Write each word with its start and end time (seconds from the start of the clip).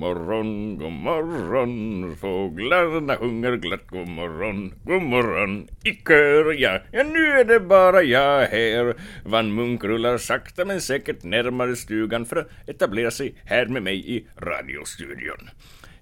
God 0.00 0.16
morgon, 0.16 0.78
god 0.78 0.92
morgon. 0.92 2.16
Fåglarna 2.16 3.16
sjunger 3.16 3.56
glatt 3.56 3.86
god 3.90 4.08
morgon, 4.08 4.74
god 4.84 5.02
morgon. 5.02 5.68
I 5.84 5.90
kör 5.90 6.52
ja, 6.52 6.80
ja 6.92 7.02
nu 7.02 7.26
är 7.26 7.44
det 7.44 7.60
bara 7.60 8.02
jag 8.02 8.46
här. 8.46 8.94
Van 9.24 9.54
Munk 9.54 9.84
rullar 9.84 10.18
sakta 10.18 10.64
men 10.64 10.80
säkert 10.80 11.22
närmare 11.22 11.76
stugan 11.76 12.26
för 12.26 12.36
att 12.36 12.48
etablera 12.66 13.10
sig 13.10 13.34
här 13.44 13.66
med 13.66 13.82
mig 13.82 14.16
i 14.16 14.26
radiostudion. 14.36 15.50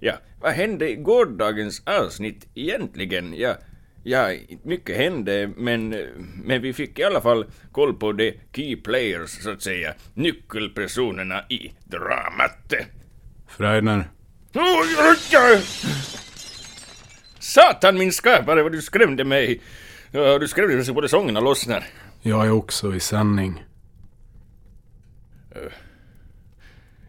Ja, 0.00 0.14
vad 0.40 0.52
hände 0.52 0.90
i 0.90 0.96
gårdagens 0.96 1.82
avsnitt 1.86 2.48
egentligen? 2.54 3.34
Ja, 3.36 3.54
Ja, 4.02 4.32
mycket 4.62 4.96
hände, 4.96 5.50
men, 5.56 5.96
men 6.44 6.62
vi 6.62 6.72
fick 6.72 6.98
i 6.98 7.04
alla 7.04 7.20
fall 7.20 7.46
koll 7.72 7.94
på 7.94 8.12
de 8.12 8.34
key 8.52 8.76
players, 8.76 9.30
så 9.30 9.50
att 9.50 9.62
säga, 9.62 9.94
nyckelpersonerna 10.14 11.44
i 11.48 11.72
dramat. 11.84 12.74
Freidner. 13.48 14.10
Satan 17.38 17.98
min 17.98 18.12
skapare 18.12 18.62
vad 18.62 18.72
du 18.72 18.82
skrämde 18.82 19.24
mig! 19.24 19.60
Du 20.40 20.48
skrämde 20.48 20.74
mig 20.74 20.84
så 20.84 20.94
både 20.94 21.08
sångerna 21.08 21.40
lossnar. 21.40 21.84
Jag 22.22 22.46
är 22.46 22.50
också 22.50 22.94
i 22.94 23.00
sändning. 23.00 23.64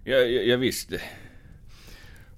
Ja, 0.03 0.15
ja, 0.15 0.41
ja 0.41 0.57
visst. 0.57 0.89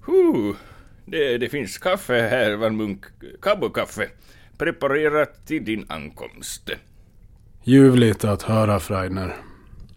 Huh. 0.06 0.56
Det, 1.04 1.38
det 1.38 1.48
finns 1.48 1.78
kaffe 1.78 2.14
här, 2.14 2.56
Van 2.56 2.76
Munk. 2.76 3.04
Cowboykaffe 3.40 4.08
preparerat 4.58 5.46
till 5.46 5.64
din 5.64 5.86
ankomst. 5.88 6.70
Ljuvligt 7.64 8.24
att 8.24 8.42
höra, 8.42 8.80
Freidner. 8.80 9.36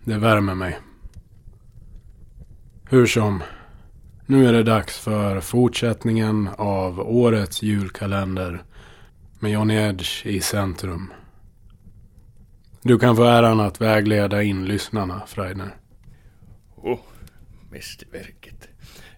Det 0.04 0.18
värmer 0.18 0.56
mig. 0.56 0.80
Hur 2.90 3.06
som. 3.06 3.44
Nu 4.28 4.48
är 4.48 4.54
det 4.54 4.64
dags 4.64 5.00
för 5.00 5.42
fortsättningen 5.42 6.50
av 6.58 7.00
årets 7.00 7.62
julkalender 7.64 8.64
med 9.40 9.52
Johnny 9.52 9.76
Edge 9.76 10.26
i 10.26 10.42
centrum. 10.42 11.14
Du 12.82 13.00
kan 13.00 13.16
få 13.16 13.24
äran 13.24 13.60
att 13.60 13.82
vägleda 13.82 14.44
in 14.44 14.66
lyssnarna, 14.66 15.24
Freidner. 15.28 15.76
Oh, 16.76 17.00
mästerverket. 17.72 18.68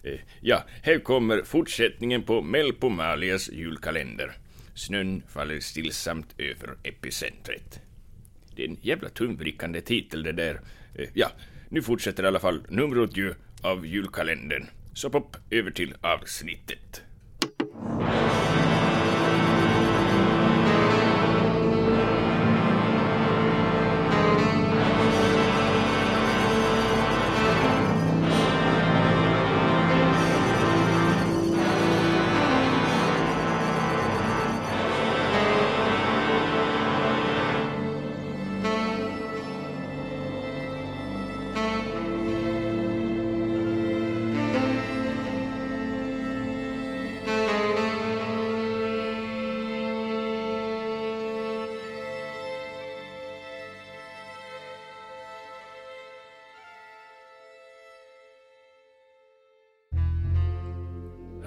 Eh, 0.02 0.18
ja, 0.40 0.64
här 0.82 0.98
kommer 0.98 1.42
fortsättningen 1.42 2.22
på 2.22 2.42
Melpomalias 2.42 3.48
julkalender. 3.48 4.32
Snön 4.74 5.22
faller 5.28 5.60
stillsamt 5.60 6.34
över 6.38 6.76
epicentret. 6.82 7.80
Det 8.56 8.64
är 8.64 8.68
en 8.68 8.78
jävla 8.82 9.08
tungvrickande 9.08 9.80
titel 9.80 10.22
det 10.22 10.32
där. 10.32 10.60
Eh, 10.94 11.08
ja, 11.14 11.30
nu 11.68 11.82
fortsätter 11.82 12.24
i 12.24 12.26
alla 12.26 12.40
fall 12.40 12.60
numret 12.68 13.16
ju 13.16 13.34
av 13.62 13.86
julkalendern. 13.86 14.66
Så 14.98 15.10
pop 15.10 15.36
över 15.50 15.70
till 15.70 15.94
avsnittet. 16.00 17.02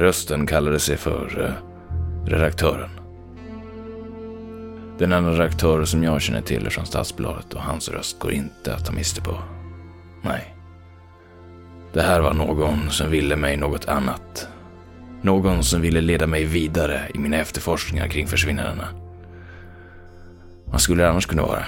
Rösten 0.01 0.47
kallade 0.47 0.79
sig 0.79 0.97
för 0.97 1.43
eh, 1.45 2.31
redaktören. 2.31 2.89
Den 4.97 5.11
enda 5.11 5.31
redaktör 5.31 5.85
som 5.85 6.03
jag 6.03 6.21
känner 6.21 6.41
till 6.41 6.65
är 6.65 6.69
från 6.69 6.85
Stadsbladet 6.85 7.53
och 7.53 7.61
hans 7.61 7.89
röst 7.89 8.19
går 8.19 8.31
inte 8.31 8.75
att 8.75 8.85
ta 8.85 8.91
miste 8.91 9.21
på. 9.21 9.37
Nej. 10.23 10.55
Det 11.93 12.01
här 12.01 12.21
var 12.21 12.33
någon 12.33 12.89
som 12.89 13.11
ville 13.11 13.35
mig 13.35 13.57
något 13.57 13.87
annat. 13.87 14.47
Någon 15.21 15.63
som 15.63 15.81
ville 15.81 16.01
leda 16.01 16.27
mig 16.27 16.45
vidare 16.45 17.01
i 17.13 17.17
mina 17.17 17.37
efterforskningar 17.37 18.07
kring 18.07 18.27
försvinnandena. 18.27 18.87
Vad 20.65 20.81
skulle 20.81 21.03
det 21.03 21.09
annars 21.09 21.25
kunna 21.25 21.41
vara? 21.41 21.65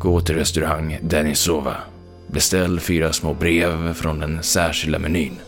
Gå 0.00 0.20
till 0.20 0.34
restaurang 0.34 0.98
Denisova. 1.02 1.76
Beställ 2.26 2.80
fyra 2.80 3.12
små 3.12 3.34
brev 3.34 3.94
från 3.94 4.18
den 4.20 4.42
särskilda 4.42 4.98
menyn. 4.98 5.38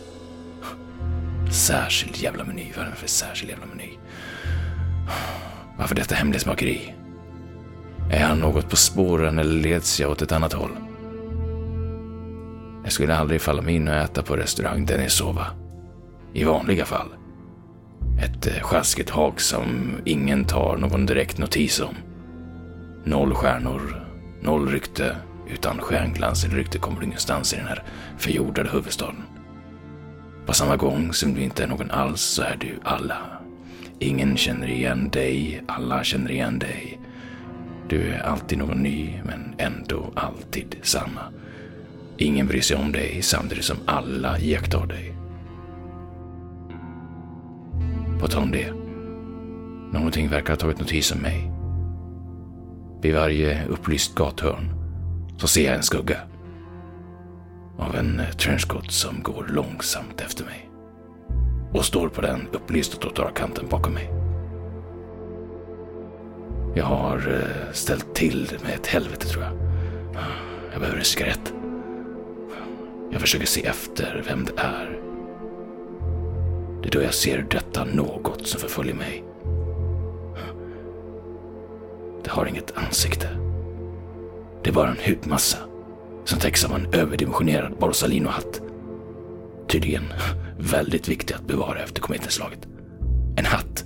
Särskild 1.55 2.17
jävla 2.17 2.45
meny. 2.45 2.73
Vad 2.77 2.87
är 2.87 2.91
det 2.91 2.97
för 2.97 3.09
särskild 3.09 3.51
jävla 3.51 3.67
meny? 3.67 3.91
Varför 5.79 5.95
detta 5.95 6.15
hemlighetsmakeri? 6.15 6.95
Är 8.11 8.25
han 8.25 8.39
något 8.39 8.71
på 8.71 8.77
spåren 8.77 9.39
eller 9.39 9.63
leds 9.63 10.01
jag 10.01 10.11
åt 10.11 10.23
ett 10.23 10.33
annat 10.33 10.53
håll? 10.53 10.71
Jag 12.83 12.93
skulle 12.93 13.17
aldrig 13.17 13.41
falla 13.41 13.63
mig 13.63 13.75
in 13.75 13.89
och 13.89 13.95
äta 13.95 14.23
på 14.23 14.37
restaurang 14.37 14.87
Denisova. 14.87 15.47
I 16.33 16.45
vanliga 16.45 16.85
fall. 16.85 17.09
Ett 18.25 18.47
eh, 18.47 18.63
sjaskigt 18.63 19.11
hak 19.11 19.41
som 19.41 19.97
ingen 20.05 20.45
tar 20.45 20.77
någon 20.77 21.07
direkt 21.07 21.39
notis 21.39 21.81
om. 21.81 21.95
Noll 23.05 23.35
stjärnor, 23.35 24.07
noll 24.43 24.69
rykte. 24.69 25.17
Utan 25.49 25.79
stjärnglans 25.79 26.45
eller 26.45 26.57
rykte 26.57 26.79
kommer 26.79 27.01
du 27.01 27.07
ingenstans 27.07 27.53
i 27.53 27.57
den 27.57 27.67
här 27.67 27.83
förjordade 28.19 28.71
huvudstaden. 28.71 29.23
På 30.47 30.53
samma 30.53 30.77
gång 30.77 31.13
som 31.13 31.35
du 31.35 31.41
inte 31.41 31.63
är 31.63 31.67
någon 31.67 31.91
alls 31.91 32.21
så 32.21 32.43
är 32.43 32.57
du 32.61 32.79
alla. 32.83 33.19
Ingen 33.99 34.37
känner 34.37 34.71
igen 34.71 35.11
dig, 35.11 35.63
alla 35.67 36.05
känner 36.05 36.31
igen 36.31 36.59
dig. 36.59 37.01
Du 37.89 38.03
är 38.03 38.21
alltid 38.21 38.59
någon 38.59 38.83
ny, 38.83 39.21
men 39.25 39.55
ändå 39.59 40.13
alltid 40.15 40.77
samma. 40.83 41.21
Ingen 42.17 42.47
bryr 42.47 42.61
sig 42.61 42.77
om 42.77 42.93
dig 42.93 43.23
samtidigt 43.23 43.65
som 43.65 43.77
alla 43.87 44.39
iakttar 44.39 44.87
dig. 44.87 45.15
På 48.21 48.27
tal 48.27 48.43
om 48.43 48.51
det. 48.51 48.73
Någonting 49.93 50.29
verkar 50.29 50.53
ha 50.53 50.57
tagit 50.57 50.79
notis 50.79 51.13
om 51.13 51.19
mig. 51.19 51.51
Vid 53.03 53.15
varje 53.15 53.67
upplyst 53.67 54.15
gathörn 54.15 54.71
så 55.39 55.49
ser 55.49 55.65
jag 55.65 55.75
en 55.75 55.83
skugga 55.83 56.19
av 57.79 57.97
en 57.97 58.21
eh, 58.21 58.31
trenchcoat 58.31 58.93
som 58.93 59.23
går 59.23 59.47
långsamt 59.49 60.21
efter 60.21 60.45
mig 60.45 60.71
och 61.73 61.85
står 61.85 62.09
på 62.09 62.21
den 62.21 62.49
upplysta 62.53 62.97
trottoarkanten 62.97 63.69
bakom 63.69 63.95
mig. 63.95 64.11
Jag 66.75 66.85
har 66.85 67.17
eh, 67.17 67.73
ställt 67.73 68.15
till 68.15 68.59
med 68.65 68.75
ett 68.75 68.87
helvete 68.87 69.27
tror 69.27 69.45
jag. 69.45 69.53
Jag 70.73 70.81
behöver 70.81 70.99
en 70.99 71.05
cigarett. 71.05 71.55
Jag 73.11 73.21
försöker 73.21 73.47
se 73.47 73.67
efter 73.67 74.25
vem 74.29 74.45
det 74.45 74.53
är. 74.57 75.01
Det 76.83 76.89
är 76.89 76.93
då 76.93 77.03
jag 77.03 77.15
ser 77.15 77.47
detta 77.51 77.85
något 77.85 78.47
som 78.47 78.61
förföljer 78.61 78.95
mig. 78.95 79.25
Det 82.25 82.31
har 82.31 82.47
inget 82.47 82.77
ansikte. 82.77 83.29
Det 84.63 84.71
är 84.71 84.75
bara 84.75 84.91
en 84.91 84.97
hudmassa 85.07 85.59
som 86.25 86.39
täcks 86.39 86.65
av 86.65 86.73
en 86.73 86.95
överdimensionerad 86.95 87.79
Borsalino-hatt. 87.79 88.61
Tydligen 89.69 90.05
väldigt 90.59 91.09
viktig 91.09 91.35
att 91.35 91.47
bevara 91.47 91.83
efter 91.83 92.01
kometnedslaget. 92.01 92.69
En 93.37 93.45
hatt. 93.45 93.85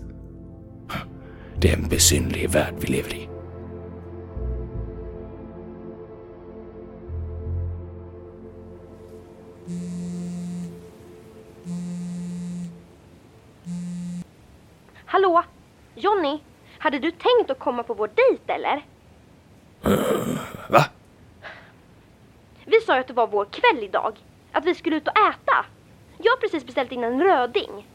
Det 1.57 1.69
är 1.73 1.77
en 1.77 1.89
besynlig 1.89 2.51
värld 2.51 2.75
vi 2.81 2.87
lever 2.87 3.15
i. 3.15 3.29
Hallå? 15.05 15.43
Johnny? 15.95 16.39
Hade 16.79 16.99
du 16.99 17.11
tänkt 17.11 17.51
att 17.51 17.59
komma 17.59 17.83
på 17.83 17.95
vår 17.95 18.11
dejt 18.15 18.53
eller? 18.53 18.85
Uh, 19.87 20.39
va? 20.69 20.85
Vi 22.71 22.81
sa 22.81 22.95
ju 22.95 23.01
att 23.01 23.07
det 23.07 23.13
var 23.13 23.27
vår 23.27 23.45
kväll 23.45 23.85
idag. 23.85 24.17
Att 24.53 24.65
vi 24.65 24.75
skulle 24.75 24.97
ut 24.97 25.09
och 25.09 25.19
äta. 25.19 25.67
Jag 26.19 26.33
har 26.33 26.37
precis 26.37 26.67
beställt 26.67 26.93
in 26.93 27.05
en 27.05 27.23
röding. 27.23 27.87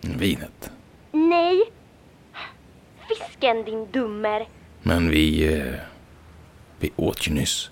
Vinet? 0.00 0.70
Nej. 1.12 1.62
Fisken 3.08 3.64
din 3.64 3.90
dummer. 3.90 4.48
Men 4.82 5.10
vi... 5.10 5.54
Eh, 5.58 5.74
vi 6.78 6.90
åt 6.96 7.28
ju 7.28 7.32
nyss. 7.34 7.70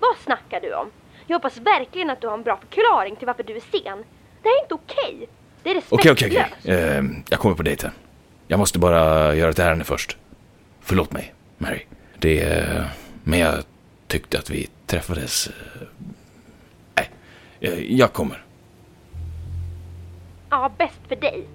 Vad 0.00 0.16
snackar 0.16 0.60
du 0.60 0.74
om? 0.74 0.90
Jag 1.26 1.36
hoppas 1.36 1.56
verkligen 1.56 2.10
att 2.10 2.20
du 2.20 2.26
har 2.26 2.34
en 2.34 2.42
bra 2.42 2.56
förklaring 2.56 3.16
till 3.16 3.26
varför 3.26 3.42
du 3.42 3.56
är 3.56 3.60
sen. 3.60 4.04
Det 4.42 4.48
här 4.48 4.58
är 4.58 4.62
inte 4.62 4.74
okej. 4.74 5.28
Det 5.62 5.70
är 5.70 5.82
Okej, 5.90 6.10
respektlöst. 6.10 6.22
okej, 6.32 6.46
okej. 6.62 6.74
Eh, 6.96 7.02
Jag 7.28 7.38
kommer 7.40 7.54
på 7.56 7.62
dejten. 7.62 7.90
Jag 8.48 8.58
måste 8.58 8.78
bara 8.78 9.34
göra 9.34 9.50
ett 9.50 9.58
ärende 9.58 9.84
först. 9.84 10.16
Förlåt 10.80 11.12
mig, 11.12 11.34
Mary. 11.58 11.86
Det 12.18 12.40
är... 12.42 12.88
Men 13.24 13.38
jag 13.38 13.54
tyckte 14.06 14.38
att 14.38 14.50
vi 14.50 14.68
träffades... 14.92 15.46
eh, 15.46 15.86
Nej, 16.94 17.10
eh, 17.60 17.96
jag 17.96 18.12
kommer. 18.12 18.44
Ja, 20.50 20.72
bäst 20.78 21.00
för 21.08 21.16
dig. 21.16 21.46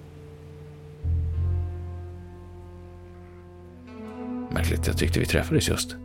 Märkligt, 4.50 4.86
jag 4.86 4.98
tyckte 4.98 5.20
vi 5.20 5.26
träffades 5.26 5.68
just. 5.68 5.96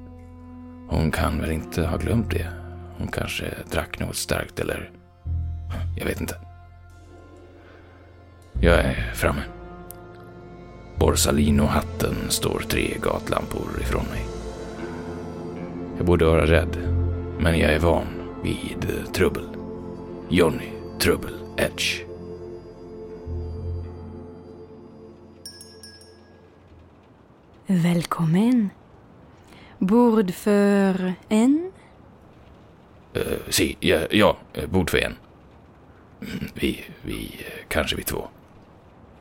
Hon 0.90 1.12
kan 1.12 1.42
väl 1.42 1.52
inte 1.52 1.86
ha 1.86 1.98
glömt 1.98 2.32
det. 2.32 2.48
Hon 2.98 3.08
kanske 3.08 3.46
drack 3.72 4.00
något 4.00 4.16
starkt 4.16 4.60
eller... 4.60 4.92
Jag 5.98 6.06
vet 6.06 6.22
inte. 6.22 6.36
Jag 8.62 8.80
är 8.80 9.12
framme. 9.14 9.42
Borsalino-hatten 11.00 12.16
står 12.30 12.60
tre 12.70 12.98
gatlampor 13.02 13.82
ifrån 13.82 14.06
mig. 14.12 14.26
Jag 15.98 16.06
borde 16.06 16.26
vara 16.26 16.46
rädd, 16.46 16.93
men 17.40 17.60
jag 17.60 17.74
är 17.74 17.80
van 17.80 18.08
vid 18.44 18.88
trubbel. 19.14 19.48
Johnny 20.30 20.70
Trubbel 21.00 21.34
Edge. 21.58 22.04
Välkommen. 27.66 28.70
Bord 29.78 30.34
för 30.34 31.14
en? 31.30 31.72
Uh, 33.18 33.22
si, 33.50 33.78
ja, 33.80 34.00
ja, 34.12 34.38
eh, 34.54 34.70
bord 34.70 34.90
för 34.90 34.98
en. 34.98 35.16
Mm, 36.22 36.48
Vi, 36.54 36.84
vi, 37.02 37.26
eh, 37.26 37.66
kanske 37.68 37.96
vi 37.96 38.04
två. 38.04 38.28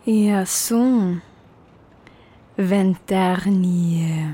Jaså. 0.04 1.16
Väntar 2.56 3.50
ni 3.50 4.28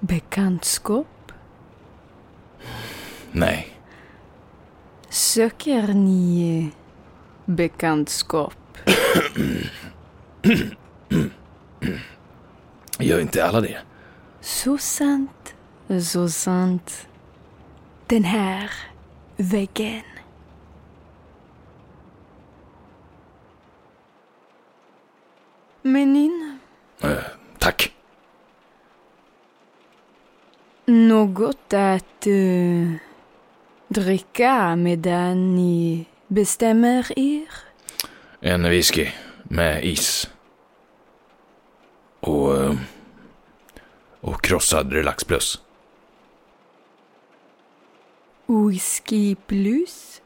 bekantskap? 0.00 1.06
Nej, 3.32 3.68
Söker 5.08 5.94
ni 5.94 6.58
eh, 6.58 6.78
bekantskap? 7.54 8.54
gör 12.98 13.20
inte 13.20 13.44
alla 13.44 13.60
det? 13.60 13.78
Så 14.40 14.78
sant, 14.78 15.54
så 16.02 16.28
sant. 16.28 17.08
Den 18.06 18.24
här 18.24 18.70
väggen. 19.36 20.02
Menyn? 25.82 26.58
Eh, 27.00 27.10
tack. 27.58 27.94
Något 30.86 31.72
att 31.72 32.26
eh, 32.26 32.92
dricka 33.92 34.76
medan 34.76 35.54
ni 35.56 36.06
bestämmer 36.28 37.18
er? 37.18 37.48
En 38.40 38.62
whisky 38.62 39.08
med 39.44 39.84
is. 39.84 40.30
Och... 42.20 42.56
eh, 42.64 42.72
Och 44.20 44.42
krossad 44.44 44.92
Relax 44.92 45.24
Plus. 45.24 45.62
Whisky 48.46 49.34
plus? 49.34 50.22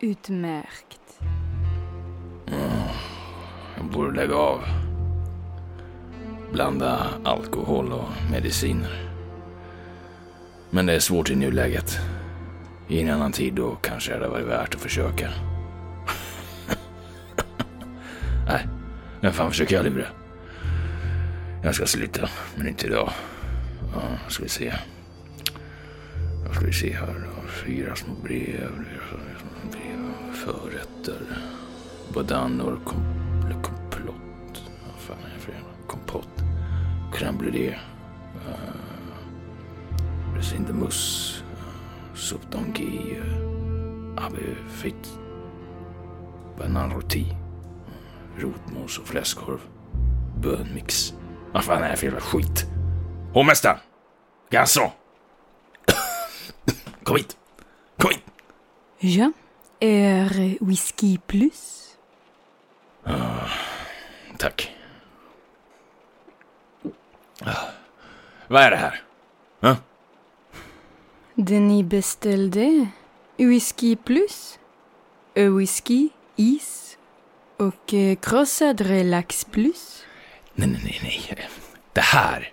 Utmärkt. 0.00 1.20
Jag 3.76 3.84
borde 3.92 4.16
lägga 4.16 4.34
av. 4.36 4.64
Blanda 6.52 7.06
alkohol 7.24 7.92
och 7.92 8.08
mediciner. 8.30 9.07
Men 10.70 10.86
det 10.86 10.92
är 10.92 11.00
svårt 11.00 11.30
i 11.30 11.36
nuläget. 11.36 11.98
I 12.88 13.00
en 13.00 13.10
annan 13.10 13.32
tid 13.32 13.54
då 13.54 13.74
kanske 13.74 14.10
det 14.10 14.16
hade 14.16 14.28
varit 14.28 14.46
värt 14.46 14.74
att 14.74 14.80
försöka. 14.80 15.30
Nej, 18.46 18.68
vem 19.20 19.32
fan 19.32 19.50
försöker 19.50 19.76
jag 19.76 19.84
lura? 19.84 20.06
Jag 21.62 21.74
ska 21.74 21.86
sluta, 21.86 22.28
men 22.56 22.68
inte 22.68 22.86
idag. 22.86 23.10
Ja, 23.94 24.28
ska 24.28 24.42
vi 24.42 24.48
se. 24.48 24.74
Vad 26.46 26.56
ska 26.56 26.66
vi 26.66 26.72
se 26.72 26.92
här 26.92 27.06
då? 27.06 27.48
Fyra 27.48 27.96
små 27.96 28.14
brev. 28.22 28.70
brev 29.70 30.12
förrätter. 30.34 31.20
Badannor. 32.14 32.80
Kom, 32.84 33.02
komplott. 33.62 34.62
Vad 34.86 35.00
fan 35.00 35.16
är 35.24 35.34
det 35.34 35.40
för 35.40 35.52
jävla 35.52 35.68
kompott? 35.86 36.42
Crème 37.12 37.38
Uh, 40.38 40.42
Resin 40.42 40.64
de 40.66 40.72
mousse. 40.72 41.42
Uh, 41.42 42.16
soupe 42.16 42.46
d'anguille. 42.50 43.18
Uh, 43.18 44.24
Abefit. 44.24 45.18
Bananroti. 46.58 47.26
Rotmos 48.38 48.98
och 48.98 49.06
fläskkorv. 49.08 49.60
Bönmix. 50.42 51.14
Vad 51.52 51.64
fan 51.64 51.82
är 51.82 51.90
det 51.90 51.96
för 51.96 52.06
jävla 52.06 52.20
skit? 52.20 52.66
Hovmästaren! 53.34 53.78
Garçon! 54.50 54.90
Kom 57.04 57.16
hit! 57.16 57.36
Kom 57.98 58.10
hit! 58.10 58.24
Ja, 58.98 59.32
är 59.80 60.64
whisky 60.64 61.18
plus? 61.26 61.84
Tack. 64.38 64.76
Ah, 67.44 67.68
Vad 68.48 68.62
är 68.62 68.70
det 68.70 68.76
här? 68.76 69.02
Det 71.40 71.60
ni 71.60 71.84
beställde? 71.84 72.86
Whisky 73.36 73.96
plus? 73.96 74.58
Ö, 75.34 75.48
Whisky, 75.48 76.08
is 76.36 76.98
och 77.56 77.94
eh, 77.94 78.16
krossad 78.16 78.80
relax 78.80 79.44
plus? 79.44 80.04
Nej, 80.54 80.68
nej, 80.68 80.80
nej, 80.84 81.00
nej. 81.02 81.48
Det 81.92 82.00
här. 82.00 82.52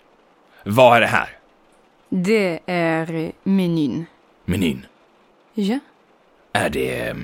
Vad 0.64 0.98
är 0.98 1.02
det 1.02 1.08
här? 1.08 1.38
Det 2.10 2.60
är 2.66 3.14
eh, 3.14 3.32
menyn. 3.44 4.06
Menyn. 4.46 4.86
Ja, 5.54 5.80
Är 6.54 6.70
det... 6.70 7.16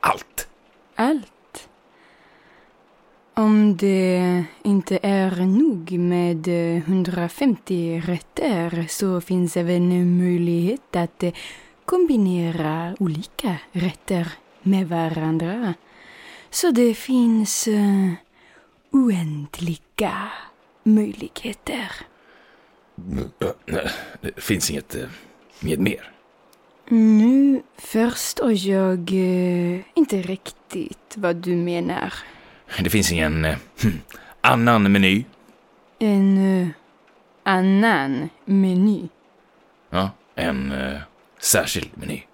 allt? 0.00 0.48
allt. 0.94 1.32
Om 3.38 3.76
det 3.76 4.44
inte 4.62 4.98
är 5.02 5.36
nog 5.40 5.92
med 5.92 6.48
eh, 6.48 6.76
150 6.76 8.02
rätter 8.06 8.86
så 8.88 9.20
finns 9.20 9.52
det 9.52 9.62
väl 9.62 9.76
en 9.76 10.18
möjlighet 10.18 10.96
att 10.96 11.22
eh, 11.22 11.32
kombinera 11.84 12.96
olika 12.98 13.56
rätter 13.72 14.32
med 14.62 14.88
varandra. 14.88 15.74
Så 16.50 16.70
det 16.70 16.94
finns 16.94 17.68
eh, 17.68 18.10
oändliga 18.90 20.30
möjligheter. 20.82 21.92
Det 24.20 24.40
finns 24.40 24.70
inget, 24.70 24.94
eh, 24.94 25.08
inget 25.62 25.80
mer. 25.80 26.12
Nu 26.88 27.62
förstår 27.78 28.52
jag 28.52 28.98
eh, 29.12 29.80
inte 29.94 30.22
riktigt 30.22 31.14
vad 31.16 31.36
du 31.36 31.56
menar. 31.56 32.14
Det 32.78 32.90
finns 32.90 33.12
ingen 33.12 33.44
eh, 33.44 33.56
hm, 33.82 34.00
annan 34.40 34.92
meny. 34.92 35.24
En 35.98 36.60
eh, 36.62 36.68
annan 37.42 38.28
meny. 38.44 39.08
Ja, 39.90 40.10
en 40.34 40.72
eh, 40.72 41.00
särskild 41.38 41.90
meny. 41.94 42.26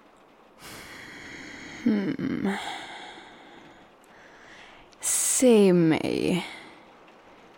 Se 5.01 5.73
mig. 5.73 6.47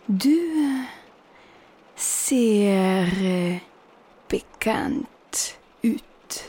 Du 0.06 0.84
ser 1.96 3.60
bekant 4.30 5.58
ut. 5.82 6.44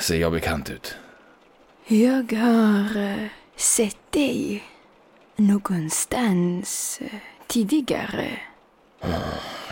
Ser 0.00 0.16
jag 0.16 0.32
bekant 0.32 0.70
ut? 0.70 0.96
Jag 1.86 2.32
har 2.32 3.28
sett 3.58 4.12
dig 4.12 4.64
någonstans 5.36 6.98
eh, 7.00 7.18
tidigare. 7.46 8.38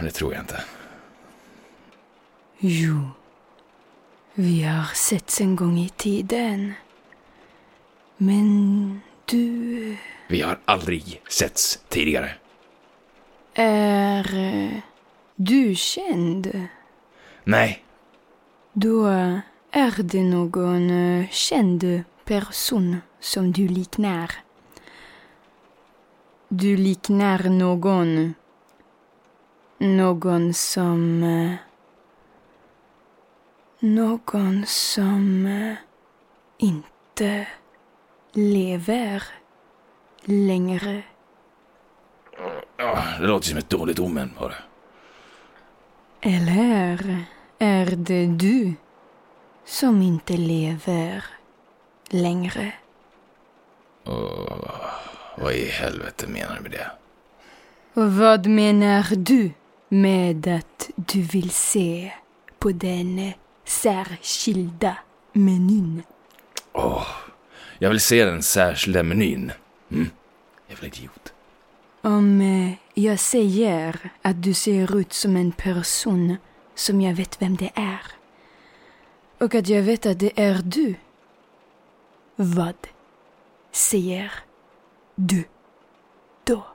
Det 0.00 0.10
tror 0.10 0.34
jag 0.34 0.42
inte. 0.42 0.64
Jo, 2.58 3.08
vi 4.34 4.62
har 4.62 4.94
setts 4.94 5.40
en 5.40 5.56
gång 5.56 5.78
i 5.78 5.88
tiden. 5.88 6.72
Men 8.16 9.00
du 9.24 9.96
Vi 10.28 10.40
har 10.42 10.58
aldrig 10.64 11.22
setts 11.28 11.78
tidigare. 11.88 12.30
är... 13.54 14.34
eh, 14.36 14.78
Du 15.38 15.74
känd? 15.74 16.66
Nej, 17.44 17.84
Då 18.72 19.06
är 19.70 20.02
det 20.02 20.22
någon 20.22 20.90
eh, 20.90 21.28
känd 21.30 22.02
person 22.24 22.96
som 23.26 23.52
du 23.52 23.68
liknar. 23.68 24.30
Du 26.48 26.76
liknar 26.76 27.38
någon. 27.48 28.34
Någon 29.78 30.54
som... 30.54 31.22
eh, 31.22 31.54
Någon 33.80 34.66
som 34.66 35.46
eh, 35.46 35.74
inte 36.58 37.48
lever 38.32 39.22
längre. 40.24 41.02
Ja, 42.76 43.04
det 43.20 43.26
låter 43.26 43.48
som 43.48 43.58
ett 43.58 43.70
dåligt 43.70 43.98
omen 43.98 44.30
bara. 44.40 44.54
Eller 46.20 47.24
är 47.58 47.86
det 47.96 48.26
du 48.26 48.74
som 49.64 50.02
inte 50.02 50.36
lever 50.36 51.24
längre? 52.10 52.72
Och 54.06 54.58
vad 55.36 55.52
i 55.52 55.64
helvete 55.68 56.26
menar 56.26 56.56
du 56.56 56.62
med 56.62 56.70
det? 56.70 56.90
Och 57.94 58.12
vad 58.12 58.46
menar 58.46 59.06
du 59.16 59.50
med 59.88 60.48
att 60.48 60.90
du 60.96 61.22
vill 61.22 61.50
se 61.50 62.12
på 62.58 62.70
den 62.70 63.32
särskilda 63.64 64.98
menyn? 65.32 66.02
Åh, 66.72 67.06
jag 67.78 67.90
vill 67.90 68.00
se 68.00 68.24
den 68.24 68.42
särskilda 68.42 69.02
menyn. 69.02 69.52
Mm, 69.90 70.10
jävla 70.68 70.86
idiot. 70.86 71.32
Om 72.02 72.40
eh, 72.40 72.72
jag 72.94 73.18
säger 73.18 74.10
att 74.22 74.42
du 74.42 74.54
ser 74.54 74.96
ut 74.96 75.12
som 75.12 75.36
en 75.36 75.52
person 75.52 76.36
som 76.74 77.00
jag 77.00 77.14
vet 77.14 77.42
vem 77.42 77.56
det 77.56 77.70
är 77.74 78.00
och 79.38 79.54
att 79.54 79.68
jag 79.68 79.82
vet 79.82 80.06
att 80.06 80.18
det 80.18 80.32
är 80.36 80.62
du. 80.64 80.94
Vad 82.36 82.74
säger 83.76 84.32
du 85.14 85.44
då? 86.44 86.66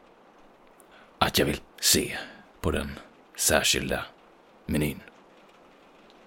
Att 1.17 1.39
jag 1.39 1.45
vill 1.45 1.59
se 1.79 2.17
på 2.61 2.71
den 2.71 2.99
särskilda 3.37 4.05
menyn. 4.65 4.99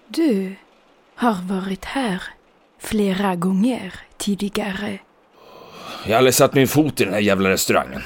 Du 0.08 0.54
har 1.14 1.42
varit 1.42 1.84
här 1.84 2.22
flera 2.78 3.36
gånger 3.36 3.94
tidigare. 4.16 4.98
Jag 6.04 6.12
har 6.12 6.18
aldrig 6.18 6.34
satt 6.34 6.54
min 6.54 6.68
fot 6.68 7.00
i 7.00 7.04
den 7.04 7.14
här 7.14 7.20
jävla 7.20 7.50
restaurangen. 7.50 8.02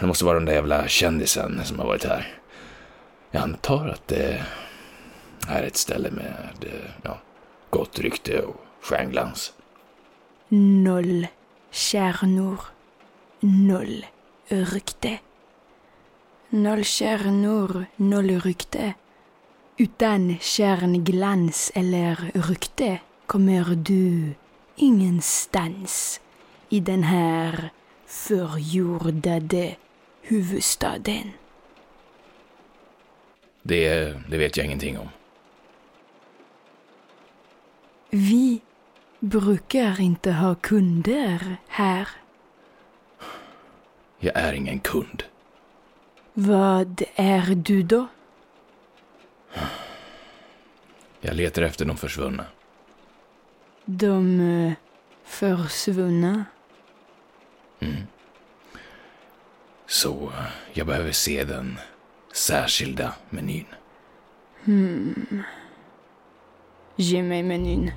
Det 0.00 0.06
måste 0.06 0.24
vara 0.24 0.34
den 0.34 0.44
där 0.44 0.54
jävla 0.54 0.88
kändisen 0.88 1.60
som 1.64 1.78
har 1.78 1.86
varit 1.86 2.04
här. 2.04 2.40
Jag 3.30 3.42
antar 3.42 3.88
att 3.88 4.08
det 4.08 4.44
är 5.48 5.62
ett 5.62 5.76
ställe 5.76 6.10
med 6.10 6.54
eh, 6.60 6.90
ja, 7.02 7.18
gott 7.70 7.98
rykte 7.98 8.42
och 8.42 8.56
stjärnglans. 8.82 9.52
Noll 10.48 11.26
stjärnor, 11.70 12.60
noll 13.40 14.06
rykte. 14.48 15.18
Noll 16.48 16.84
stjärnor, 16.84 17.86
noll 17.96 18.40
rykte. 18.40 18.94
Utan 19.76 20.38
stjärnglans 20.40 21.72
eller 21.74 22.30
rykte 22.34 23.00
kommer 23.26 23.64
du 23.64 24.34
ingenstans 24.76 26.20
i 26.68 26.80
den 26.80 27.02
här 27.02 27.70
förjordade 28.06 29.76
huvudstaden. 30.22 31.30
Det, 33.62 34.14
det 34.28 34.38
vet 34.38 34.56
jag 34.56 34.66
ingenting 34.66 34.98
om. 34.98 35.08
Vi 38.10 38.60
brukar 39.20 40.00
inte 40.00 40.32
ha 40.32 40.54
kunder 40.54 41.56
här. 41.68 42.08
Jag 44.18 44.36
är 44.36 44.52
ingen 44.52 44.80
kund. 44.80 45.22
Vad 46.34 47.02
är 47.14 47.54
du 47.54 47.82
då? 47.82 48.06
Jag 51.20 51.36
letar 51.36 51.62
efter 51.62 51.84
de 51.84 51.96
försvunna. 51.96 52.44
De 53.84 54.40
eh, 54.40 54.72
försvunna. 55.24 56.44
Så 59.86 60.26
eh, 60.26 60.46
jag 60.72 60.86
behöver 60.86 61.12
se 61.12 61.44
den 61.44 61.78
särskilda 62.32 63.14
menyn. 63.30 63.66
Ge 66.96 67.22
mig 67.22 67.42
menyn. 67.42 67.92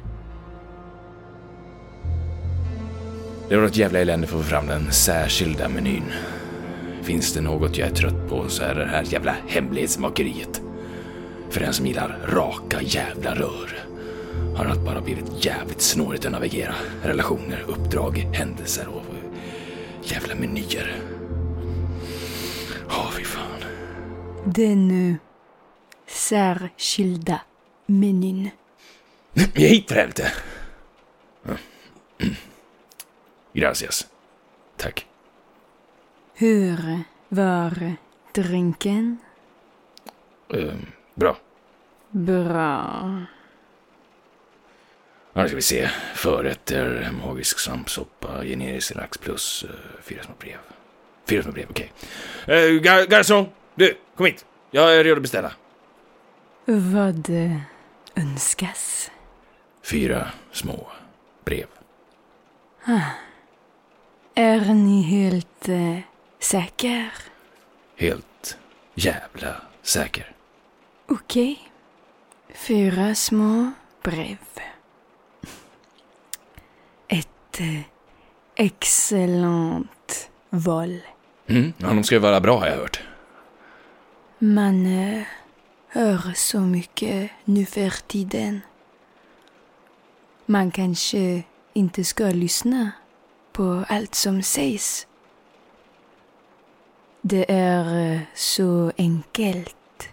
Det 3.51 3.58
var 3.58 3.65
ett 3.65 3.77
jävla 3.77 4.00
elände 4.00 4.27
för 4.27 4.38
att 4.38 4.43
få 4.43 4.50
fram 4.50 4.67
den 4.67 4.91
särskilda 4.91 5.70
menyn. 5.70 6.03
Finns 7.01 7.34
det 7.34 7.41
något 7.41 7.77
jag 7.77 7.88
är 7.88 7.93
trött 7.93 8.29
på 8.29 8.50
så 8.50 8.63
är 8.63 8.75
det 8.75 8.86
här 8.86 9.03
jävla 9.03 9.36
hemlighetsmakeriet. 9.48 10.62
För 11.50 11.60
den 11.60 11.74
som 11.74 11.86
gillar 11.86 12.20
raka 12.27 12.81
jävla 12.81 13.36
rör 13.36 13.79
har 14.55 14.65
allt 14.65 14.86
bara 14.86 15.01
blivit 15.01 15.46
jävligt 15.46 15.81
snårigt 15.81 16.25
att 16.25 16.31
navigera. 16.31 16.75
Relationer, 17.03 17.65
uppdrag, 17.67 18.17
händelser 18.17 18.88
och 18.88 19.05
jävla 20.03 20.36
menyer. 20.36 20.96
Ja, 22.89 23.10
fy 23.17 23.24
fan. 23.24 23.63
Den 24.46 25.17
särskilda 26.08 27.41
menyn. 27.86 28.50
Ge 29.53 29.67
hit 29.67 29.88
för 29.88 29.96
helvete! 29.96 30.31
Gracias. 33.53 34.08
Tack. 34.77 35.05
Hur 36.34 37.00
var 37.29 37.96
drinken? 38.34 39.17
Eh, 40.53 40.74
bra. 41.15 41.38
Bra. 42.10 43.25
Nu 45.34 45.48
ska 45.48 45.55
vi 45.55 45.62
se. 45.62 45.89
Förrätter, 46.15 47.12
magisk 47.25 47.60
svampsoppa, 47.60 48.43
generisk 48.43 48.96
lax 48.96 49.17
plus 49.17 49.63
uh, 49.63 49.70
fyra 50.01 50.24
små 50.24 50.34
brev. 50.39 50.58
Fyra 51.25 51.43
små 51.43 51.51
brev, 51.51 51.67
okej. 51.70 51.91
Okay. 52.43 52.75
Uh, 52.75 52.81
gar! 52.81 53.46
Du, 53.75 53.98
kom 54.15 54.25
hit. 54.25 54.46
Jag 54.72 54.96
är 54.96 55.03
redo 55.03 55.15
att 55.15 55.22
beställa. 55.22 55.51
Vad 56.65 57.29
eh, 57.29 57.58
önskas? 58.15 59.12
Fyra 59.84 60.27
små 60.51 60.88
brev. 61.46 61.67
Är 64.36 64.74
ni 64.74 65.02
helt 65.02 65.70
eh, 65.70 65.98
säker? 66.40 67.14
Helt 67.96 68.58
jävla 68.94 69.56
säker. 69.82 70.32
Okej. 71.08 71.72
Fyra 72.54 73.16
små 73.16 73.72
brev. 74.04 74.38
Ett 77.08 77.60
eh, 77.60 77.82
excellent 78.56 80.30
val. 80.50 81.00
Mm, 81.48 81.74
ja, 81.78 81.88
de 81.88 82.04
ska 82.04 82.16
ju 82.16 82.20
vara 82.20 82.42
bra 82.42 82.60
har 82.60 82.68
jag 82.68 82.78
hört. 82.78 83.02
Man 84.40 84.86
eh, 84.86 85.24
hör 85.88 86.34
så 86.36 86.60
mycket 86.60 87.32
nu 87.46 87.66
för 87.66 88.08
tiden. 88.08 88.62
Man 90.46 90.72
kanske 90.72 91.44
inte 91.74 92.04
ska 92.04 92.24
lyssna 92.26 92.92
på 93.51 93.86
allt 93.88 94.15
som 94.15 94.41
sägs. 94.41 95.08
Det 97.22 97.51
är 97.51 98.13
eh, 98.13 98.22
så 98.34 98.91
enkelt 98.98 100.10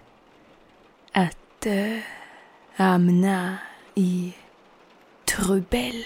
att 1.12 1.66
eh, 1.66 1.96
äh, 1.96 2.00
hamna 2.74 3.58
i 3.94 4.34
trubbel. 5.24 6.04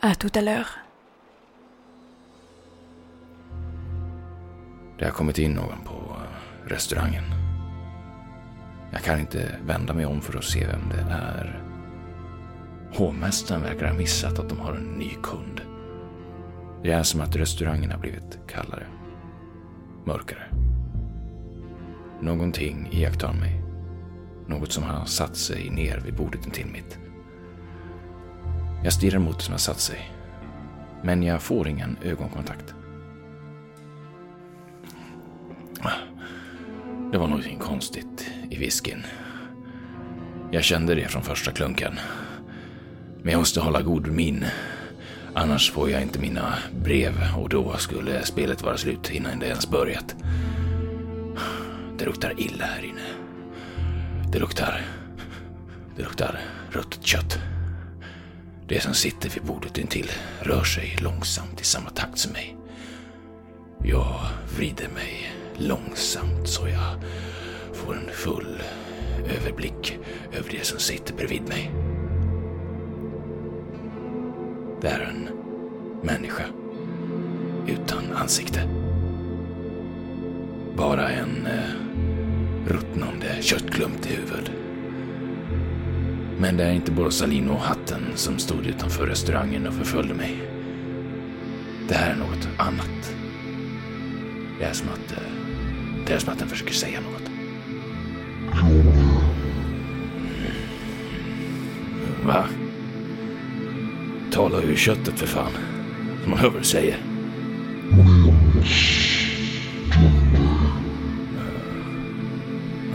À 0.00 0.14
tout 0.14 0.36
à 0.36 0.40
l'heure. 0.40 0.68
Det 4.98 5.04
har 5.04 5.12
kommit 5.12 5.38
in 5.38 5.52
någon 5.52 5.84
på 5.84 6.16
eh, 6.16 6.68
restaurangen. 6.68 7.24
Jag 8.92 9.02
kan 9.02 9.20
inte 9.20 9.58
vända 9.66 9.94
mig 9.94 10.06
om 10.06 10.20
för 10.20 10.38
att 10.38 10.44
se 10.44 10.66
vem 10.66 10.88
det 10.88 11.14
är. 11.14 11.67
Hovmästaren 12.94 13.62
verkar 13.62 13.86
ha 13.86 13.94
missat 13.94 14.38
att 14.38 14.48
de 14.48 14.58
har 14.58 14.72
en 14.72 14.92
ny 14.98 15.10
kund. 15.22 15.60
Det 16.82 16.92
är 16.92 17.02
som 17.02 17.20
att 17.20 17.36
restaurangen 17.36 17.90
har 17.90 17.98
blivit 17.98 18.38
kallare. 18.46 18.86
Mörkare. 20.04 20.42
Någonting 22.20 22.88
iakttar 22.92 23.32
mig. 23.32 23.62
Något 24.46 24.72
som 24.72 24.84
har 24.84 25.04
satt 25.04 25.36
sig 25.36 25.70
ner 25.70 26.00
vid 26.04 26.16
bordet 26.16 26.46
intill 26.46 26.66
mitt. 26.66 26.98
Jag 28.84 28.92
stirrar 28.92 29.18
mot 29.18 29.38
det 29.38 29.44
som 29.44 29.52
har 29.52 29.58
satt 29.58 29.80
sig. 29.80 30.10
Men 31.02 31.22
jag 31.22 31.42
får 31.42 31.68
ingen 31.68 31.96
ögonkontakt. 32.02 32.74
Det 37.12 37.18
var 37.18 37.28
någonting 37.28 37.58
konstigt 37.58 38.30
i 38.50 38.56
whiskyn. 38.56 39.02
Jag 40.50 40.64
kände 40.64 40.94
det 40.94 41.08
från 41.08 41.22
första 41.22 41.52
klunken. 41.52 41.92
Men 43.22 43.32
jag 43.32 43.38
måste 43.38 43.60
hålla 43.60 43.82
god 43.82 44.06
min. 44.06 44.44
Annars 45.34 45.70
får 45.70 45.90
jag 45.90 46.02
inte 46.02 46.18
mina 46.18 46.54
brev 46.84 47.12
och 47.36 47.48
då 47.48 47.76
skulle 47.76 48.24
spelet 48.24 48.62
vara 48.62 48.76
slut 48.76 49.10
innan 49.10 49.38
det 49.38 49.46
ens 49.46 49.70
börjat. 49.70 50.16
Det 51.98 52.04
luktar 52.04 52.34
illa 52.36 52.64
här 52.64 52.84
inne. 52.84 53.06
Det 54.32 54.38
luktar... 54.38 54.82
Det 55.96 56.02
luktar 56.02 56.40
ruttet 56.70 57.06
kött. 57.06 57.38
Det 58.68 58.80
som 58.80 58.94
sitter 58.94 59.30
vid 59.30 59.42
bordet 59.42 59.78
intill 59.78 60.10
rör 60.40 60.64
sig 60.64 60.96
långsamt 61.00 61.60
i 61.60 61.64
samma 61.64 61.90
takt 61.90 62.18
som 62.18 62.32
mig. 62.32 62.56
Jag 63.84 64.20
vrider 64.56 64.88
mig 64.88 65.32
långsamt 65.56 66.48
så 66.48 66.68
jag 66.68 67.04
får 67.74 67.96
en 67.96 68.10
full 68.12 68.62
överblick 69.40 69.98
över 70.32 70.50
det 70.50 70.66
som 70.66 70.78
sitter 70.78 71.14
bredvid 71.14 71.42
mig. 71.42 71.87
Det 74.80 74.88
är 74.88 75.00
en 75.00 75.28
människa 76.02 76.44
utan 77.66 78.12
ansikte. 78.14 78.60
Bara 80.76 81.08
en 81.08 81.46
eh, 81.46 81.74
ruttnande 82.66 83.26
köttklump 83.40 84.06
i 84.06 84.14
huvud. 84.14 84.50
Men 86.40 86.56
det 86.56 86.64
är 86.64 86.72
inte 86.72 86.92
Borsalino-hatten 86.92 88.02
som 88.14 88.38
stod 88.38 88.66
utanför 88.66 89.06
restaurangen 89.06 89.66
och 89.66 89.74
förföljde 89.74 90.14
mig. 90.14 90.36
Det 91.88 91.94
här 91.94 92.12
är 92.12 92.16
något 92.16 92.48
annat. 92.58 93.14
Det 94.58 94.64
är 94.64 94.72
som 94.72 94.88
att, 94.88 95.12
eh, 95.12 95.32
det 96.06 96.12
är 96.12 96.18
som 96.18 96.32
att 96.32 96.38
den 96.38 96.48
försöker 96.48 96.74
säga 96.74 97.00
något. 97.00 97.30
Va? 102.24 102.44
Tala 104.30 104.62
ur 104.62 104.76
köttet 104.76 105.18
för 105.18 105.26
fan. 105.26 105.52
Som 106.22 106.30
man 106.30 106.38
hör 106.38 106.50
vad 106.50 106.60
du 106.60 106.64
säger. 106.64 106.96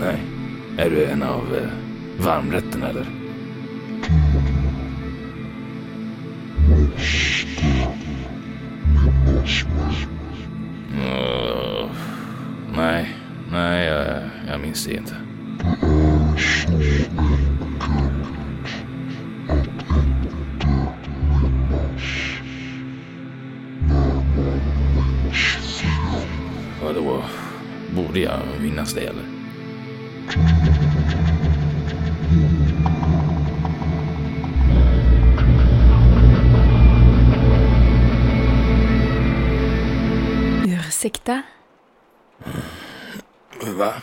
Nej. 0.02 0.18
Är 0.78 0.90
du 0.90 1.06
en 1.06 1.24
av 1.24 1.56
eh, 1.56 1.70
varmrätterna 2.26 2.90
eller? 2.90 3.06
Nej, 12.76 13.16
nej, 13.52 13.88
jag, 13.88 14.24
jag 14.48 14.60
minns 14.62 14.86
det 14.86 14.94
inte. 14.94 15.16
Borde 28.14 28.26
jag 28.26 28.40
minnas 28.62 28.94
det 28.94 29.02
eller? 29.02 29.24
Ursäkta? 40.66 41.42
Va? 43.78 43.94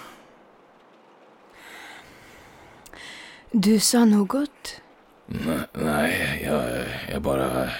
Du 3.50 3.78
sa 3.78 4.04
något? 4.04 4.80
Nej, 5.26 5.58
nej 5.72 6.42
jag, 6.44 6.84
jag 7.12 7.22
bara... 7.22 7.70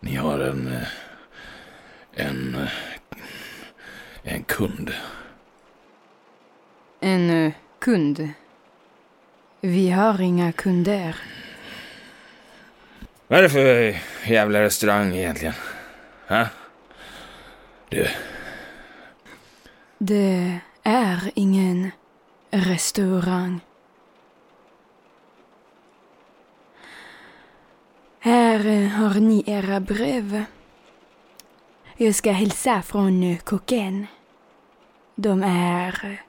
Ni 0.00 0.14
har 0.14 0.38
en... 0.38 0.78
En... 2.14 2.68
En 4.30 4.42
kund. 4.44 4.92
En 7.00 7.30
eh, 7.30 7.52
kund. 7.78 8.28
Vi 9.60 9.90
har 9.90 10.20
inga 10.20 10.52
kunder. 10.52 11.16
Vad 13.26 13.38
är 13.38 13.42
det 13.42 13.48
för 13.48 13.96
jävla 14.30 14.62
restaurang 14.62 15.14
egentligen? 15.16 15.54
Ha? 16.28 16.46
Du, 17.88 18.08
Det 19.98 20.58
är 20.82 21.30
ingen 21.34 21.90
restaurang. 22.50 23.60
Här 28.20 28.66
eh, 28.66 28.88
har 28.88 29.20
ni 29.20 29.44
era 29.46 29.80
brev. 29.80 30.44
Jag 31.96 32.14
ska 32.14 32.32
hälsa 32.32 32.82
från 32.82 33.22
eh, 33.22 33.38
kocken. 33.38 34.06
De 35.20 35.42
är 35.42 36.22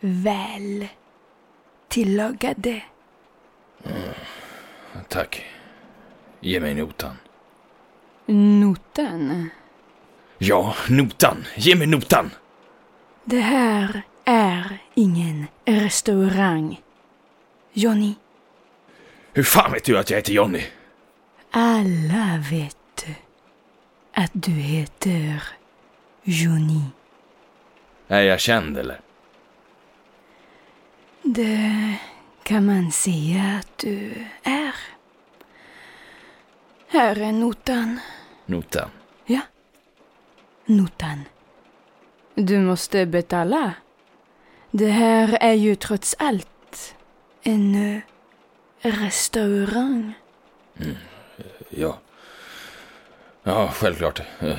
väl 0.00 0.86
tillagade. 1.88 2.82
tack. 5.08 5.44
Ge 6.40 6.60
mig 6.60 6.74
notan. 6.74 7.16
Notan. 8.26 9.50
Ja, 10.38 10.74
notan. 10.88 11.44
Ge 11.56 11.74
mig 11.76 11.86
notan. 11.86 12.30
Det 13.24 13.40
här 13.40 14.02
är 14.24 14.78
ingen 14.94 15.46
restaurang. 15.64 16.80
Johnny, 17.72 18.14
Hur 19.32 19.42
fan 19.42 19.72
vet 19.72 19.84
du 19.84 19.98
att 19.98 20.10
jag 20.10 20.18
heter 20.18 20.32
Johnny? 20.32 20.62
alla 21.50 22.44
vet 22.50 23.06
att 24.14 24.30
du 24.32 24.50
heter 24.52 25.42
Johnny. 26.22 26.80
Är 28.08 28.22
jag 28.22 28.40
känd 28.40 28.78
eller? 28.78 29.00
Det 31.22 31.98
kan 32.42 32.66
man 32.66 32.92
säga 32.92 33.60
att 33.60 33.78
du 33.78 34.26
är. 34.42 34.74
Här 36.88 37.20
är 37.20 37.32
notan. 37.32 38.00
Notan. 38.46 38.90
Ja, 39.26 39.40
notan. 40.64 41.24
Du 42.34 42.58
måste 42.58 43.06
betala. 43.06 43.72
Det 44.70 44.88
här 44.90 45.38
är 45.40 45.52
ju 45.52 45.74
trots 45.74 46.16
allt 46.18 46.94
en 47.42 47.74
eh, 47.94 48.00
restaurang. 48.80 50.12
Ja. 51.70 51.98
Ja, 53.42 53.70
självklart. 53.74 54.20
Eh, 54.40 54.58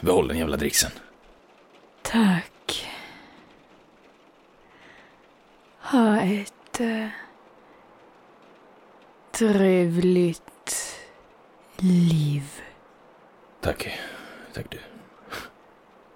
Behåll 0.00 0.28
den 0.28 0.38
jävla 0.38 0.56
dricksen. 0.56 0.90
Tack. 2.02 2.50
Ha 5.80 6.20
ett 6.20 6.80
eh, 6.80 7.08
trevligt 9.30 10.98
liv. 11.76 12.62
Tack. 13.60 13.98
Tack 14.54 14.70
du. 14.70 14.78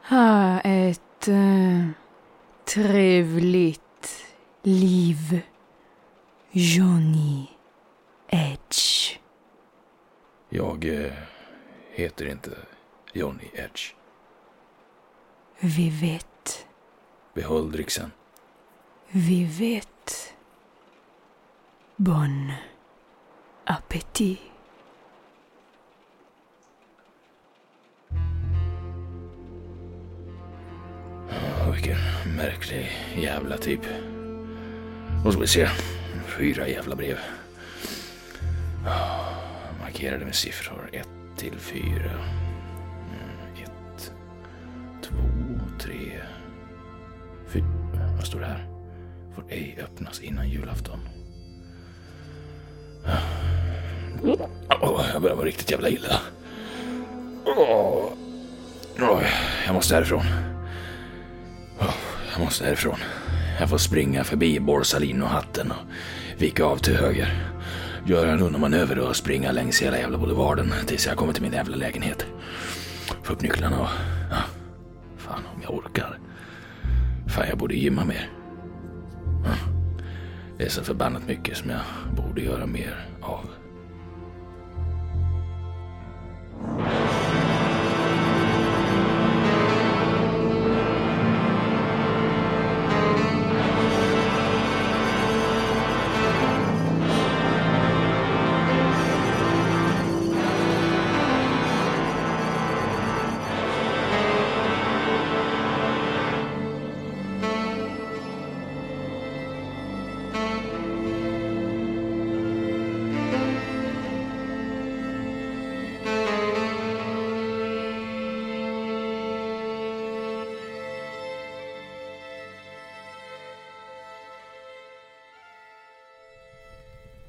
Ha 0.08 0.60
ett 0.60 1.28
eh, 1.28 1.88
trevligt 2.64 4.26
liv. 4.62 5.40
Johnny 6.50 7.46
Edge. 8.28 9.18
Jag 10.48 10.84
eh, 10.84 11.12
heter 11.90 12.26
inte 12.26 12.50
Johnny 13.12 13.50
Edge. 13.54 13.94
Vi 15.58 15.90
vet, 15.90 16.26
Behåll 17.34 17.72
dricksen. 17.72 18.12
vi 19.10 19.44
vet. 19.44 20.34
Bon 21.96 22.52
appétit. 23.64 24.38
Vilken 31.74 31.96
märklig 32.36 32.90
jävla 33.16 33.56
typ. 33.56 33.80
Då 35.24 35.32
ska 35.32 35.40
vi 35.40 35.46
se. 35.46 35.68
Fyra 36.38 36.68
jävla 36.68 36.96
brev. 36.96 37.18
Markerade 39.80 40.24
med 40.24 40.34
siffror 40.34 40.90
1 40.92 41.08
till 41.36 41.58
4. 41.58 41.80
Fy... 47.52 47.62
Vad 48.16 48.26
står 48.26 48.40
det 48.40 48.46
här? 48.46 48.66
Får 49.34 49.44
ej 49.48 49.78
öppnas 49.82 50.20
innan 50.20 50.48
julafton. 50.48 50.98
Åh, 54.82 55.04
jag 55.12 55.22
börjar 55.22 55.36
vara 55.36 55.46
riktigt 55.46 55.70
jävla 55.70 55.88
illa. 55.88 56.20
Oh, 57.44 58.12
oh, 58.98 59.22
jag 59.66 59.74
måste 59.74 59.94
härifrån. 59.94 60.24
Jag 62.32 62.44
måste 62.44 62.64
härifrån. 62.64 62.98
Jag 63.60 63.68
får 63.68 63.78
springa 63.78 64.24
förbi 64.24 64.60
Borsalino-hatten 64.60 65.70
och 65.70 65.86
vika 66.38 66.64
av 66.64 66.76
till 66.76 66.96
höger. 66.96 67.52
Göra 68.06 68.32
en 68.32 68.42
undermanöver 68.42 68.98
och 68.98 69.16
springa 69.16 69.52
längs 69.52 69.82
hela 69.82 69.98
jävla 69.98 70.18
boulevarden 70.18 70.72
tills 70.86 71.06
jag 71.06 71.16
kommer 71.16 71.32
till 71.32 71.42
min 71.42 71.52
jävla 71.52 71.76
lägenhet. 71.76 72.26
Få 73.22 73.32
upp 73.32 73.42
nycklarna 73.42 73.80
och... 73.80 74.19
jag 77.50 77.58
borde 77.58 77.74
gymma 77.74 78.04
mer. 78.04 78.30
Det 80.58 80.64
är 80.64 80.68
så 80.68 80.82
förbannat 80.82 81.26
mycket 81.28 81.56
som 81.56 81.70
jag 81.70 81.80
borde 82.16 82.40
göra 82.40 82.66
mer 82.66 83.09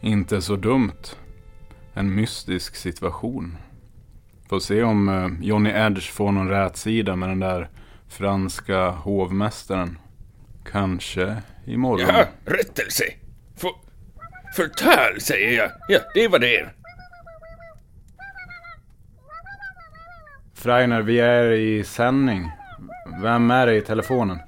Inte 0.01 0.41
så 0.41 0.55
dumt. 0.55 1.15
En 1.93 2.15
mystisk 2.15 2.75
situation. 2.75 3.57
Får 4.49 4.59
se 4.59 4.83
om 4.83 5.09
eh, 5.09 5.47
Johnny 5.47 5.69
Edge 5.69 6.11
får 6.11 6.31
någon 6.31 6.49
rätsida 6.49 7.15
med 7.15 7.29
den 7.29 7.39
där 7.39 7.69
franska 8.09 8.89
hovmästaren. 8.89 9.97
Kanske 10.71 11.41
imorgon. 11.65 12.07
Ja, 12.07 12.25
rättelse. 12.45 13.03
För, 13.57 13.71
förtal 14.55 15.21
säger 15.21 15.57
jag. 15.57 15.71
Ja, 15.87 15.99
det 16.13 16.27
var 16.27 16.39
det 16.39 16.57
är. 16.57 16.73
Freiner, 20.53 21.01
vi 21.01 21.19
är 21.19 21.51
i 21.51 21.83
sändning. 21.83 22.51
Vem 23.21 23.51
är 23.51 23.67
det 23.67 23.75
i 23.75 23.81
telefonen? 23.81 24.39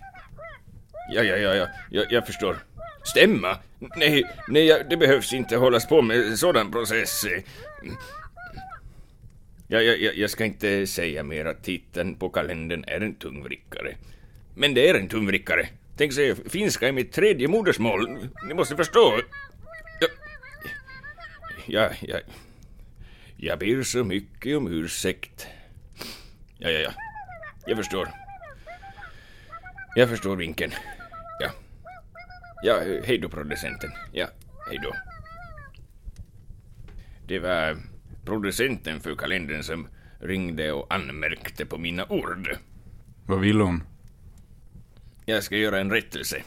Ja, 1.12 1.22
ja, 1.22 1.36
ja, 1.36 1.56
ja, 1.56 1.68
jag, 1.90 2.06
jag 2.12 2.26
förstår. 2.26 2.58
Stämma? 3.04 3.58
Nej, 3.96 4.24
nej, 4.48 4.86
det 4.90 4.98
behövs 4.98 5.34
inte 5.34 5.58
hållas 5.58 5.88
på 5.88 6.02
med 6.02 6.40
sådan 6.40 6.72
process. 6.72 7.26
Jag, 9.68 9.84
jag, 9.84 10.18
jag 10.18 10.30
ska 10.30 10.46
inte 10.46 10.88
säga 10.88 11.24
mer 11.24 11.46
att 11.46 11.64
titeln 11.64 12.16
på 12.16 12.30
kalendern 12.30 12.84
är 12.88 13.02
en 13.02 13.16
tungvrickare. 13.16 13.96
Men 14.56 14.74
det 14.74 14.90
är 14.90 14.94
en 14.94 15.08
tungvrickare. 15.08 15.68
Tänk 15.98 16.14
sig, 16.14 16.36
finska 16.50 16.88
är 16.88 16.92
mitt 16.92 17.12
tredje 17.12 17.48
modersmål. 17.48 18.30
Ni 18.48 18.54
måste 18.54 18.76
förstå. 18.76 19.20
Ja, 21.66 21.90
ja. 22.02 22.18
Jag 23.38 23.60
ber 23.60 23.84
så 23.84 24.04
mycket 24.04 24.58
om 24.58 24.68
ursäkt. 24.68 25.48
Ja, 26.58 26.70
ja, 26.70 26.80
ja. 26.80 26.92
Jag 27.66 27.78
förstår. 27.78 28.10
Jag 29.96 30.10
förstår 30.10 30.36
vinken. 30.36 30.72
Ja. 32.64 32.82
Hej 33.04 33.18
då 33.18 33.30
producenten. 33.30 33.92
Ja, 34.12 34.28
hej 34.68 34.80
då. 34.84 34.94
Det 37.28 37.40
var 37.40 37.78
producenten 38.26 39.00
för 39.00 39.16
kalendern 39.16 39.64
som 39.64 39.88
ringde 40.20 40.72
och 40.72 40.94
anmärkte 40.94 41.66
på 41.66 41.78
mina 41.78 42.06
ord. 42.06 42.58
Vad 43.26 43.40
vill 43.40 43.62
hon? 43.62 43.84
Jag 45.26 45.44
ska 45.44 45.58
göra 45.58 45.80
en 45.80 45.92
rättelse. 45.92 46.44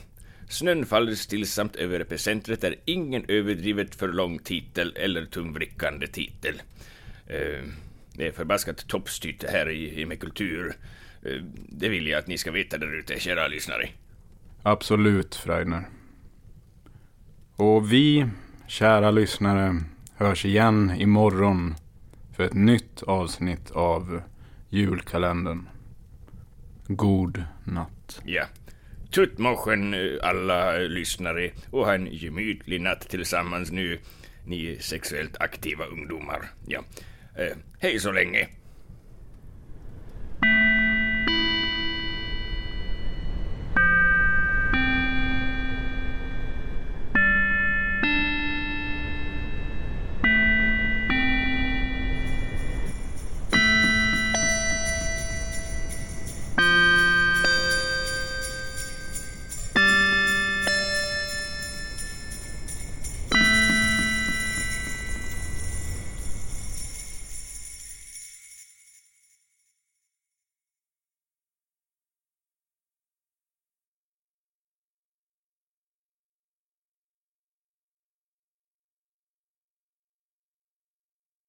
Snön 0.48 0.86
faller 0.86 1.14
stillsamt 1.14 1.76
över 1.76 2.00
epicentret 2.00 2.64
är 2.64 2.74
ingen 2.84 3.24
överdrivet 3.28 3.94
för 3.94 4.08
lång 4.08 4.38
titel 4.38 4.92
eller 4.96 5.24
tungvrickande 5.24 6.06
titel. 6.06 6.62
Eh, 7.26 7.64
det 8.12 8.26
är 8.26 8.32
förbaskat 8.32 8.88
toppstyrt 8.88 9.44
här 9.44 9.70
i, 9.70 10.00
i 10.00 10.06
med 10.06 10.20
kultur. 10.20 10.76
Eh, 11.22 11.42
det 11.68 11.88
vill 11.88 12.06
jag 12.06 12.18
att 12.18 12.26
ni 12.26 12.38
ska 12.38 12.50
veta 12.50 12.78
där 12.78 12.98
ute, 12.98 13.20
kära 13.20 13.48
lyssnare. 13.48 13.88
Absolut, 14.62 15.34
Freiner. 15.34 15.84
Och 17.56 17.92
vi, 17.92 18.26
kära 18.66 19.10
lyssnare, 19.10 19.80
hörs 20.16 20.44
igen 20.44 20.92
imorgon 20.98 21.74
för 22.32 22.44
ett 22.44 22.54
nytt 22.54 23.02
avsnitt 23.02 23.70
av 23.70 24.22
julkalendern. 24.68 25.68
God 26.86 27.44
natt. 27.64 28.22
Ja. 28.24 28.44
Tuttmochen 29.10 29.94
alla 30.22 30.76
lyssnare 30.76 31.50
och 31.70 31.84
ha 31.84 31.94
en 31.94 32.08
gemytlig 32.12 32.80
natt 32.80 33.08
tillsammans 33.08 33.70
nu, 33.70 33.98
ni 34.44 34.78
sexuellt 34.80 35.36
aktiva 35.40 35.84
ungdomar. 35.84 36.50
Ja. 36.66 36.84
Eh, 37.36 37.56
hej 37.78 37.98
så 37.98 38.12
länge. 38.12 38.48